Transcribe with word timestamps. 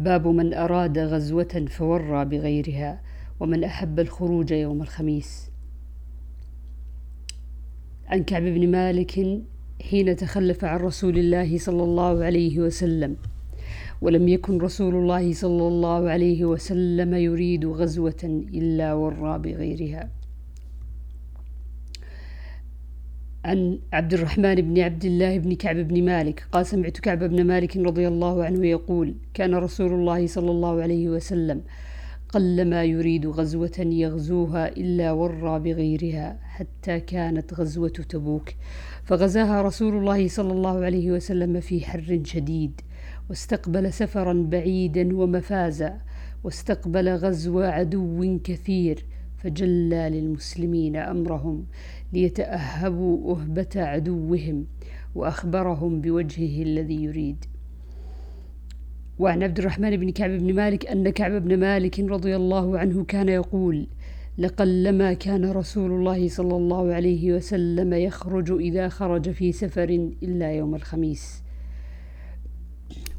باب 0.00 0.26
من 0.26 0.54
أراد 0.54 0.98
غزوة 0.98 1.64
فورى 1.68 2.24
بغيرها 2.24 3.02
ومن 3.40 3.64
أحب 3.64 4.00
الخروج 4.00 4.50
يوم 4.50 4.82
الخميس. 4.82 5.50
عن 8.06 8.24
كعب 8.24 8.42
بن 8.42 8.70
مالك 8.70 9.42
حين 9.90 10.16
تخلف 10.16 10.64
عن 10.64 10.80
رسول 10.80 11.18
الله 11.18 11.58
صلى 11.58 11.82
الله 11.82 12.24
عليه 12.24 12.58
وسلم 12.58 13.16
ولم 14.00 14.28
يكن 14.28 14.58
رسول 14.58 14.94
الله 14.94 15.32
صلى 15.32 15.68
الله 15.68 16.10
عليه 16.10 16.44
وسلم 16.44 17.14
يريد 17.14 17.66
غزوة 17.66 18.44
إلا 18.54 18.94
ورى 18.94 19.38
بغيرها. 19.38 20.19
عن 23.44 23.78
عبد 23.92 24.14
الرحمن 24.14 24.54
بن 24.54 24.80
عبد 24.80 25.04
الله 25.04 25.38
بن 25.38 25.54
كعب 25.54 25.76
بن 25.76 26.04
مالك. 26.04 26.44
قال 26.52 26.66
سمعت 26.66 27.00
كعب 27.00 27.18
بن 27.24 27.44
مالك 27.44 27.76
رضي 27.76 28.08
الله 28.08 28.44
عنه 28.44 28.66
يقول 28.66 29.14
كان 29.34 29.54
رسول 29.54 29.92
الله 29.92 30.26
صلى 30.26 30.50
الله 30.50 30.82
عليه 30.82 31.08
وسلم 31.08 31.62
قلما 32.28 32.84
يريد 32.84 33.26
غزوة 33.26 33.78
يغزوها 33.78 34.68
إلا 34.68 35.12
ورى 35.12 35.60
بغيرها 35.60 36.38
حتى 36.42 37.00
كانت 37.00 37.54
غزوة 37.54 37.88
تبوك. 37.88 38.48
فغزاها 39.04 39.62
رسول 39.62 39.96
الله 39.96 40.28
صلى 40.28 40.52
الله 40.52 40.84
عليه 40.84 41.10
وسلم 41.10 41.60
في 41.60 41.84
حر 41.84 42.20
شديد 42.24 42.80
واستقبل 43.28 43.92
سفرا 43.92 44.46
بعيدا 44.50 45.16
ومفازا 45.16 46.00
واستقبل 46.44 47.08
غزو 47.08 47.60
عدو 47.60 48.38
كثير 48.44 49.04
فجلى 49.42 50.10
للمسلمين 50.10 50.96
أمرهم 50.96 51.66
ليتأهبوا 52.12 53.36
أهبة 53.36 53.68
عدوهم 53.76 54.66
وأخبرهم 55.14 56.00
بوجهه 56.00 56.62
الذي 56.62 57.02
يريد. 57.04 57.44
وعن 59.18 59.42
عبد 59.42 59.58
الرحمن 59.58 59.96
بن 59.96 60.10
كعب 60.10 60.30
بن 60.30 60.54
مالك 60.54 60.86
أن 60.86 61.10
كعب 61.10 61.32
بن 61.32 61.56
مالك 61.56 62.00
رضي 62.00 62.36
الله 62.36 62.78
عنه 62.78 63.04
كان 63.04 63.28
يقول 63.28 63.86
لقلما 64.38 65.12
كان 65.12 65.50
رسول 65.50 65.90
الله 65.90 66.28
صلى 66.28 66.56
الله 66.56 66.94
عليه 66.94 67.32
وسلم 67.32 67.92
يخرج 67.92 68.52
إذا 68.52 68.88
خرج 68.88 69.30
في 69.30 69.52
سفر 69.52 70.10
إلا 70.22 70.52
يوم 70.52 70.74
الخميس 70.74 71.42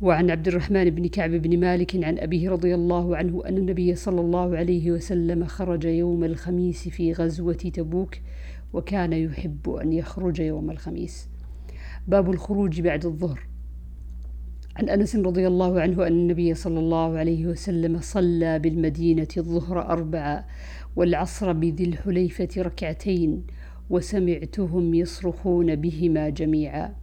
وعن 0.01 0.31
عبد 0.31 0.47
الرحمن 0.47 0.89
بن 0.89 1.07
كعب 1.07 1.31
بن 1.31 1.59
مالك 1.59 2.03
عن 2.03 2.17
أبيه 2.17 2.49
رضي 2.49 2.75
الله 2.75 3.17
عنه 3.17 3.45
أن 3.45 3.57
النبي 3.57 3.95
صلى 3.95 4.21
الله 4.21 4.57
عليه 4.57 4.91
وسلم 4.91 5.45
خرج 5.45 5.85
يوم 5.85 6.23
الخميس 6.23 6.89
في 6.89 7.13
غزوة 7.13 7.53
تبوك 7.53 8.15
وكان 8.73 9.13
يحب 9.13 9.69
أن 9.69 9.93
يخرج 9.93 10.39
يوم 10.39 10.71
الخميس. 10.71 11.29
باب 12.07 12.31
الخروج 12.31 12.81
بعد 12.81 13.05
الظهر. 13.05 13.39
عن 14.75 14.89
أنس 14.89 15.15
رضي 15.15 15.47
الله 15.47 15.81
عنه 15.81 16.07
أن 16.07 16.11
النبي 16.11 16.53
صلى 16.53 16.79
الله 16.79 17.17
عليه 17.17 17.47
وسلم 17.47 17.99
صلى 18.01 18.59
بالمدينة 18.59 19.27
الظهر 19.37 19.81
أربعة 19.81 20.47
والعصر 20.95 21.51
بذي 21.51 21.83
الحليفة 21.83 22.49
ركعتين 22.57 23.43
وسمعتهم 23.89 24.93
يصرخون 24.93 25.75
بهما 25.75 26.29
جميعا. 26.29 26.95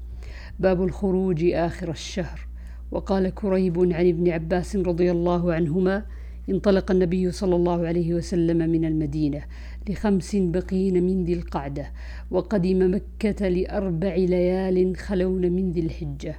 باب 0.60 0.82
الخروج 0.82 1.44
آخر 1.44 1.90
الشهر. 1.90 2.47
وقال 2.90 3.34
كريب 3.34 3.78
عن 3.78 4.08
ابن 4.08 4.28
عباس 4.28 4.76
رضي 4.76 5.10
الله 5.10 5.52
عنهما 5.52 6.04
انطلق 6.50 6.90
النبي 6.90 7.30
صلى 7.30 7.56
الله 7.56 7.86
عليه 7.86 8.14
وسلم 8.14 8.70
من 8.70 8.84
المدينة 8.84 9.42
لخمس 9.88 10.36
بقين 10.36 11.06
من 11.06 11.24
ذي 11.24 11.32
القعدة 11.32 11.92
وقدم 12.30 12.94
مكة 12.94 13.48
لأربع 13.48 14.14
ليال 14.14 14.96
خلون 14.96 15.52
من 15.52 15.72
ذي 15.72 15.80
الحجة. 15.80 16.36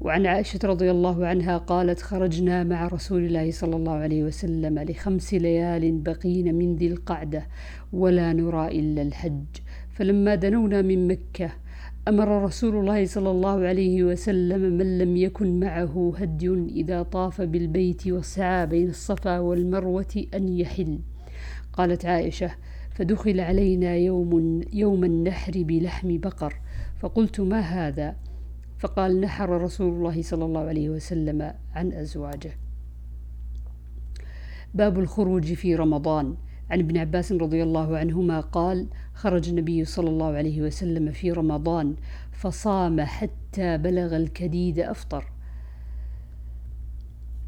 وعن 0.00 0.26
عائشة 0.26 0.58
رضي 0.64 0.90
الله 0.90 1.26
عنها 1.26 1.58
قالت 1.58 2.00
خرجنا 2.00 2.64
مع 2.64 2.88
رسول 2.88 3.24
الله 3.24 3.50
صلى 3.50 3.76
الله 3.76 3.92
عليه 3.92 4.24
وسلم 4.24 4.78
لخمس 4.78 5.34
ليال 5.34 5.98
بقين 5.98 6.54
من 6.54 6.76
ذي 6.76 6.86
القعدة 6.86 7.46
ولا 7.92 8.32
نرى 8.32 8.68
إلا 8.68 9.02
الحج. 9.02 9.44
فلما 9.90 10.34
دنونا 10.34 10.82
من 10.82 11.08
مكة 11.08 11.50
أمر 12.08 12.44
رسول 12.44 12.76
الله 12.76 13.06
صلى 13.06 13.30
الله 13.30 13.66
عليه 13.66 14.04
وسلم 14.04 14.60
من 14.60 14.98
لم 14.98 15.16
يكن 15.16 15.60
معه 15.60 16.12
هدي 16.16 16.48
إذا 16.48 17.02
طاف 17.02 17.40
بالبيت 17.40 18.06
وسعى 18.08 18.66
بين 18.66 18.88
الصفا 18.88 19.38
والمروة 19.38 20.24
أن 20.34 20.48
يحل. 20.48 20.98
قالت 21.72 22.06
عائشة 22.06 22.50
فدخل 22.90 23.40
علينا 23.40 23.96
يوم 23.96 24.60
يوم 24.72 25.04
النحر 25.04 25.52
بلحم 25.56 26.18
بقر 26.18 26.54
فقلت 27.00 27.40
ما 27.40 27.60
هذا؟ 27.60 28.16
فقال 28.78 29.20
نحر 29.20 29.50
رسول 29.50 29.92
الله 29.92 30.22
صلى 30.22 30.44
الله 30.44 30.60
عليه 30.60 30.90
وسلم 30.90 31.54
عن 31.74 31.92
أزواجه. 31.92 32.52
باب 34.74 34.98
الخروج 34.98 35.52
في 35.52 35.74
رمضان. 35.74 36.36
عن 36.72 36.80
ابن 36.80 36.98
عباس 36.98 37.32
رضي 37.32 37.62
الله 37.62 37.96
عنهما 37.96 38.40
قال 38.40 38.86
خرج 39.14 39.48
النبي 39.48 39.84
صلى 39.84 40.08
الله 40.08 40.32
عليه 40.32 40.62
وسلم 40.62 41.10
في 41.10 41.32
رمضان 41.32 41.94
فصام 42.32 43.00
حتى 43.00 43.78
بلغ 43.78 44.16
الكديد 44.16 44.78
أفطر. 44.78 45.24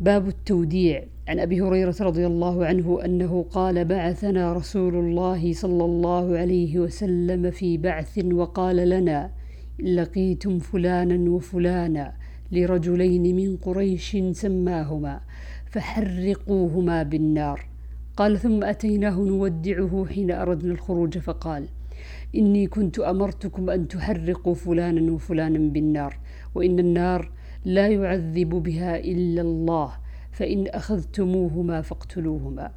باب 0.01 0.29
التوديع. 0.29 1.05
عن 1.29 1.39
أبي 1.39 1.61
هريرة 1.61 1.95
رضي 2.01 2.27
الله 2.27 2.67
عنه 2.67 3.05
أنه 3.05 3.47
قال 3.51 3.85
بعثنا 3.85 4.53
رسول 4.53 4.95
الله 4.95 5.53
صلى 5.53 5.85
الله 5.85 6.39
عليه 6.39 6.79
وسلم 6.79 7.51
في 7.51 7.79
بعث 7.79 8.19
وقال 8.25 8.77
لنا 8.77 9.31
لقيتم 9.79 10.59
فلانا 10.59 11.31
وفلانا 11.31 12.13
لرجلين 12.53 13.37
من 13.37 13.57
قريش 13.57 14.17
سماهما 14.33 15.21
فحرقوهما 15.67 17.03
بالنار. 17.03 17.74
قال 18.17 18.39
ثم 18.39 18.65
أتيناه 18.65 19.21
نودعه 19.21 20.07
حين 20.09 20.31
أردنا 20.31 20.73
الخروج 20.73 21.19
فقال 21.19 21.69
إني 22.35 22.67
كنت 22.67 22.99
أمرتكم 22.99 23.71
أن 23.71 23.89
تحرقوا 23.89 24.55
فلانا 24.55 25.13
وفلانا 25.13 25.59
بالنار 25.59 26.19
وإن 26.55 26.79
النار 26.79 27.33
لا 27.65 27.89
يعذب 27.89 28.49
بها 28.49 28.99
إلا 28.99 29.43
الله 29.43 29.93
فإن 30.33 30.67
أخذتموهما 30.69 31.83
فاقتلوهما. 31.83 32.71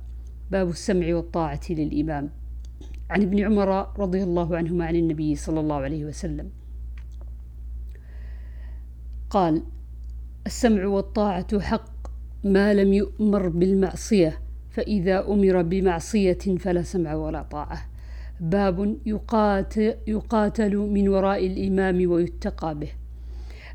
باب 0.52 0.70
السمع 0.70 1.16
والطاعة 1.16 1.62
للإمام. 1.70 2.30
عن 3.10 3.22
ابن 3.22 3.44
عمر 3.44 4.00
رضي 4.00 4.24
الله 4.24 4.58
عنهما 4.58 4.86
عن 4.86 4.96
النبي 4.96 5.36
صلى 5.36 5.60
الله 5.60 5.76
عليه 5.76 6.06
وسلم. 6.06 6.50
قال 9.30 9.64
السمع 10.46 10.86
والطاعة 10.86 11.60
حق 11.60 12.08
ما 12.44 12.74
لم 12.74 12.94
يؤمر 12.94 13.50
بالمعصية 13.50 14.47
فإذا 14.78 15.28
أمر 15.28 15.62
بمعصية 15.62 16.38
فلا 16.60 16.82
سمع 16.82 17.14
ولا 17.14 17.42
طاعة. 17.42 17.86
باب 18.40 18.98
يقاتل, 19.06 19.94
يقاتل 20.08 20.78
من 20.78 21.10
وراء 21.10 21.48
الإمام 21.48 22.12
ويتقى 22.12 22.76
به. 22.80 22.90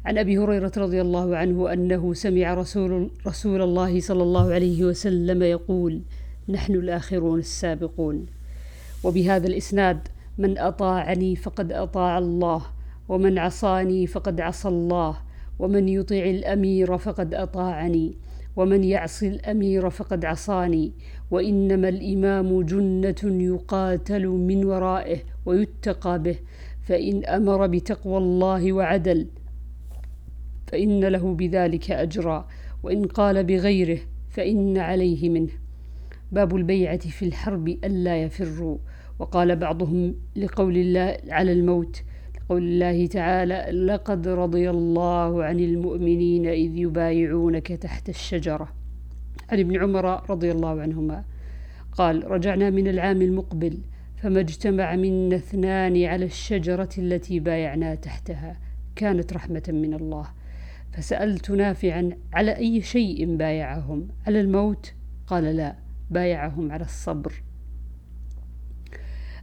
عن 0.05 0.19
أبي 0.19 0.39
هريرة 0.39 0.73
رضي 0.77 1.01
الله 1.01 1.37
عنه 1.37 1.73
أنه 1.73 2.15
سمع 2.15 2.55
رسول, 2.55 3.11
رسول 3.27 3.63
الله 3.63 4.01
صلى 4.01 4.23
الله 4.23 4.53
عليه 4.55 4.85
وسلم 4.85 5.43
يقول 5.43 6.03
نحن 6.49 6.75
الآخرون 6.75 7.39
السابقون. 7.39 8.27
وبهذا 9.05 9.47
الإسناد 9.47 10.09
من 10.39 10.59
أطاعني 10.59 11.37
فقد 11.37 11.73
أطاع 11.73 12.19
الله 12.19 12.63
ومن 13.09 13.39
عصاني 13.39 14.07
فقد 14.07 14.41
عصى 14.41 14.69
الله 14.69 15.17
ومن 15.59 15.89
يطع 15.89 16.17
الأمير 16.17 16.99
فقد 16.99 17.34
أطاعني. 17.34 18.15
ومن 18.57 18.85
يعص 18.85 19.23
الأمير 19.23 19.91
فقد 19.91 20.25
عصاني 20.25 20.93
وإنما 21.31 21.89
الإمام 21.89 22.63
جنة 22.63 23.43
يقاتل 23.43 24.27
من 24.27 24.65
ورائه 24.65 25.19
ويتقى 25.47 26.23
به 26.23 26.37
فإن 26.83 27.25
أمر 27.25 27.67
بتقوى 27.67 28.19
الله 28.19 28.73
وعدل 28.73 29.27
فإن 30.67 31.05
له 31.05 31.35
بذلك 31.35 31.91
أجرا 31.91 32.49
وإن 32.83 33.05
قال 33.05 33.45
بغيره 33.45 33.99
فإن 34.31 34.78
عليه 34.78 35.28
منه. 35.31 35.53
باب 36.33 36.57
البيعة 36.57 36.98
في 36.98 37.25
الحرب 37.25 37.69
ألا 37.69 38.22
يفروا 38.22 38.78
وقال 39.19 39.57
بعضهم 39.57 40.15
لقول 40.37 40.77
الله 40.77 41.16
على 41.28 41.53
الموت 41.53 42.03
قول 42.48 42.62
الله 42.62 43.06
تعالى 43.06 43.86
لقد 43.86 44.28
رضي 44.28 44.71
الله 44.71 45.44
عن 45.44 45.60
المؤمنين 45.60 46.47
إذ 46.47 46.77
يبايعونك 46.77 47.66
تحت 47.68 48.09
الشجرة. 48.09 48.68
عن 49.50 49.59
ابن 49.59 49.83
عمر 49.83 50.30
رضي 50.30 50.53
الله 50.53 50.80
عنهما. 50.80 51.24
قال 51.92 52.30
رجعنا 52.30 52.71
من 52.71 52.89
العام 52.89 53.22
المقبل 53.22 53.78
فما 54.16 54.41
اجتمع 54.41 54.97
منا 54.97 55.36
اثنان 55.36 56.04
على 56.04 56.24
الشجرة 56.24 56.89
التي 56.98 57.41
بايعنا 57.41 57.94
تحتها. 57.94 58.56
كانت 58.97 59.33
رحمة 59.33 59.62
من 59.68 59.95
الله. 59.95 60.27
فسألت 60.92 61.50
نافعا 61.50 62.10
على 62.33 62.56
أي 62.56 62.80
شيء 62.80 63.36
بايعهم؟ 63.36 64.09
على 64.27 64.41
الموت؟ 64.41 64.92
قال 65.27 65.45
لا 65.45 65.77
بايعهم 66.10 66.72
على 66.72 66.84
الصبر. 66.84 67.33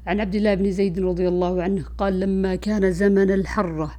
عن 0.10 0.20
عبد 0.20 0.36
الله 0.36 0.54
بن 0.54 0.72
زيد 0.72 1.00
رضي 1.00 1.28
الله 1.28 1.64
عنه 1.64 1.84
قال 1.98 2.20
لما 2.20 2.56
كان 2.56 2.92
زمن 2.92 3.32
الحرة 3.32 3.92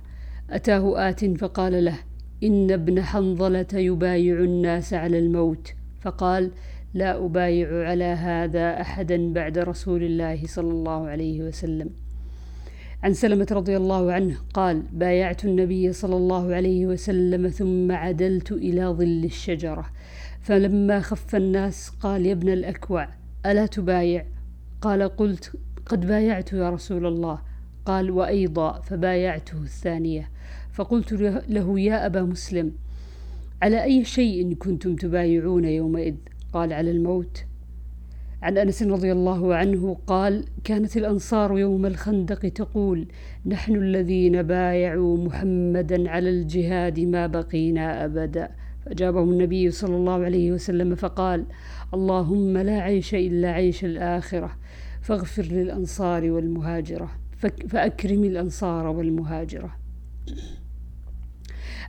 أتاه 0.50 1.08
آت 1.08 1.24
فقال 1.24 1.84
له 1.84 1.98
إن 2.42 2.70
ابن 2.70 3.02
حنظلة 3.02 3.66
يبايع 3.74 4.38
الناس 4.38 4.94
على 4.94 5.18
الموت. 5.18 5.74
فقال 6.00 6.50
لا 6.94 7.24
أبايع 7.24 7.88
على 7.88 8.04
هذا 8.04 8.80
أحدا 8.80 9.32
بعد 9.32 9.58
رسول 9.58 10.02
الله 10.02 10.46
صلى 10.46 10.70
الله 10.70 11.08
عليه 11.08 11.42
وسلم. 11.42 11.90
عن 13.02 13.12
سلمة 13.12 13.46
رضي 13.52 13.76
الله 13.76 14.12
عنه 14.12 14.36
قال 14.54 14.82
بايعت 14.92 15.44
النبي 15.44 15.92
صلى 15.92 16.16
الله 16.16 16.54
عليه 16.54 16.86
وسلم 16.86 17.48
ثم 17.48 17.92
عدلت 17.92 18.52
إلى 18.52 18.84
ظل 18.84 19.24
الشجرة 19.24 19.86
فلما 20.40 21.00
خف 21.00 21.36
الناس 21.36 21.88
قال 21.88 22.26
يا 22.26 22.32
ابن 22.32 22.48
الأكوع 22.48 23.08
ألا 23.46 23.66
تبايع؟ 23.66 24.24
قال 24.80 25.02
قلت 25.02 25.52
قد 25.90 26.06
بايعت 26.06 26.52
يا 26.52 26.70
رسول 26.70 27.06
الله. 27.06 27.38
قال 27.86 28.10
وأيضا 28.10 28.80
فبايعته 28.80 29.62
الثانية. 29.62 30.30
فقلت 30.72 31.12
له 31.48 31.80
يا 31.80 32.06
أبا 32.06 32.22
مسلم 32.22 32.72
على 33.62 33.82
أي 33.84 34.04
شيء 34.04 34.54
كنتم 34.54 34.96
تبايعون 34.96 35.64
يومئذ؟ 35.64 36.14
قال 36.52 36.72
على 36.72 36.90
الموت. 36.90 37.44
عن 38.42 38.58
أنس 38.58 38.82
رضي 38.82 39.12
الله 39.12 39.54
عنه 39.54 39.96
قال 40.06 40.44
كانت 40.64 40.96
الأنصار 40.96 41.58
يوم 41.58 41.86
الخندق 41.86 42.48
تقول 42.48 43.06
نحن 43.46 43.74
الذين 43.74 44.42
بايعوا 44.42 45.16
محمدا 45.16 46.10
على 46.10 46.30
الجهاد 46.30 47.00
ما 47.00 47.26
بقينا 47.26 48.04
أبدا. 48.04 48.50
فاجابهم 48.86 49.30
النبي 49.30 49.70
صلى 49.70 49.96
الله 49.96 50.24
عليه 50.24 50.52
وسلم 50.52 50.94
فقال 50.94 51.44
اللهم 51.94 52.58
لا 52.58 52.80
عيش 52.80 53.14
إلا 53.14 53.50
عيش 53.50 53.84
الآخرة. 53.84 54.50
فاغفر 55.00 55.42
للأنصار 55.42 56.30
والمهاجرة. 56.30 57.10
فأكرم 57.68 58.24
الأنصار 58.24 58.86
والمهاجرة. 58.86 59.76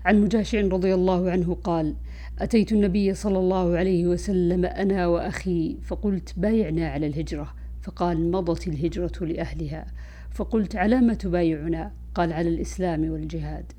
عن 0.05 0.21
مجاشع 0.21 0.61
رضي 0.61 0.93
الله 0.93 1.31
عنه 1.31 1.53
قال 1.53 1.95
أتيت 2.39 2.71
النبي 2.71 3.13
صلى 3.13 3.39
الله 3.39 3.77
عليه 3.77 4.07
وسلم 4.07 4.65
أنا 4.65 5.07
وأخي 5.07 5.77
فقلت 5.81 6.33
بايعنا 6.37 6.87
على 6.87 7.07
الهجرة. 7.07 7.53
فقال 7.81 8.31
مضت 8.31 8.67
الهجرة 8.67 9.25
لأهلها. 9.25 9.87
فقلت 10.31 10.75
على 10.75 11.01
ما 11.01 11.13
تبايعنا 11.13 11.91
قال 12.15 12.33
على 12.33 12.49
الإسلام 12.49 13.09
والجهاد. 13.09 13.71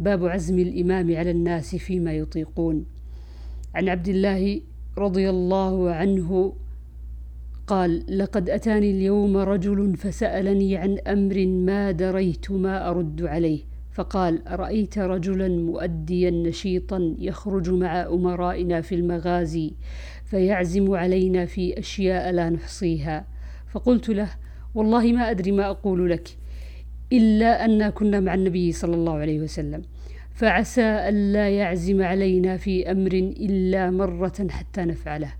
باب 0.00 0.26
عزم 0.26 0.58
الإمام 0.58 1.16
على 1.16 1.30
الناس 1.30 1.76
فيما 1.76 2.12
يطيقون. 2.12 2.86
عن 3.74 3.88
عبد 3.88 4.08
الله 4.08 4.60
رضي 4.98 5.30
الله 5.30 5.90
عنه 5.90 6.56
قال 7.66 8.18
لقد 8.18 8.50
أتاني 8.50 8.90
اليوم 8.90 9.36
رجل 9.36 9.96
فسألني 9.96 10.76
عن 10.76 10.98
أمر 11.06 11.46
ما 11.46 11.90
دريت 11.90 12.50
ما 12.50 12.90
أرد 12.90 13.22
عليه. 13.22 13.60
فقال 13.92 14.48
أرأيت 14.48 14.98
رجلا 14.98 15.48
مؤديا 15.48 16.30
نشيطا 16.30 17.14
يخرج 17.18 17.70
مع 17.70 18.02
أمرائنا 18.02 18.80
في 18.80 18.94
المغازي 18.94 19.72
فيعزم 20.24 20.94
علينا 20.94 21.46
في 21.46 21.78
أشياء 21.78 22.32
لا 22.32 22.50
نحصيها. 22.50 23.26
فقلت 23.72 24.08
له 24.08 24.30
والله 24.74 25.12
ما 25.12 25.30
أدري 25.30 25.52
ما 25.52 25.66
أقول 25.70 26.10
لك 26.10 26.28
إلا 27.12 27.64
أن 27.64 27.90
كنا 27.90 28.20
مع 28.20 28.34
النبي 28.34 28.72
صلى 28.72 28.94
الله 28.94 29.12
عليه 29.12 29.40
وسلم. 29.40 29.82
فعسى 30.34 31.08
ألا 31.08 31.48
يعزم 31.48 32.02
علينا 32.02 32.56
في 32.56 32.90
أمر 32.90 33.12
إلا 33.12 33.90
مرة 33.90 34.46
حتى 34.50 34.80
نفعله. 34.84 35.32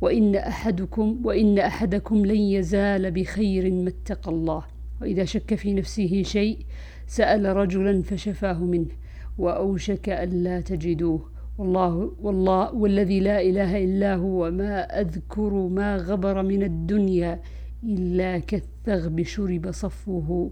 وإن 0.00 0.36
أحدكم 0.36 1.20
وإن 1.24 1.58
أحدكم 1.58 2.26
لن 2.26 2.36
يزال 2.40 3.10
بخير 3.10 3.72
ما 3.72 3.88
اتقى 3.88 4.30
الله. 4.30 4.64
وإذا 5.00 5.24
شك 5.24 5.54
في 5.54 5.74
نفسه 5.74 6.22
شيء 6.22 6.58
سأل 7.06 7.56
رجلا 7.56 8.02
فشفاه 8.02 8.64
منه 8.64 8.90
وأوشك 9.38 10.08
ألا 10.08 10.60
تجدوه. 10.60 11.30
والله 11.58 12.12
والله 12.22 12.74
والذي 12.74 13.20
لا 13.20 13.40
إله 13.40 13.84
إلا 13.84 14.14
هو 14.14 14.50
ما 14.50 15.00
أذكر 15.00 15.52
ما 15.52 15.96
غبر 15.96 16.42
من 16.42 16.62
الدنيا 16.62 17.40
إلا 17.84 18.38
كالثغب 18.38 19.22
شرب 19.22 19.70
صفوه 19.70 20.50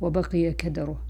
وبقي 0.00 0.52
كدره. 0.52 1.07